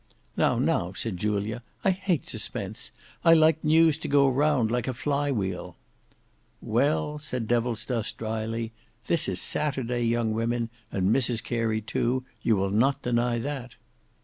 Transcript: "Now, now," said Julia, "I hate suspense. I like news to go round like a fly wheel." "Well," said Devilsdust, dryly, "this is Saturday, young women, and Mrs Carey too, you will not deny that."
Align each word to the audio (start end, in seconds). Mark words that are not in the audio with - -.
"Now, 0.35 0.57
now," 0.57 0.93
said 0.93 1.17
Julia, 1.17 1.61
"I 1.85 1.91
hate 1.91 2.27
suspense. 2.27 2.89
I 3.23 3.35
like 3.35 3.63
news 3.63 3.99
to 3.99 4.07
go 4.07 4.27
round 4.27 4.71
like 4.71 4.87
a 4.87 4.95
fly 4.95 5.29
wheel." 5.31 5.75
"Well," 6.59 7.19
said 7.19 7.47
Devilsdust, 7.47 8.17
dryly, 8.17 8.71
"this 9.05 9.29
is 9.29 9.39
Saturday, 9.39 10.01
young 10.03 10.31
women, 10.33 10.71
and 10.91 11.13
Mrs 11.13 11.43
Carey 11.43 11.81
too, 11.81 12.25
you 12.41 12.55
will 12.57 12.71
not 12.71 13.03
deny 13.03 13.37
that." 13.37 13.75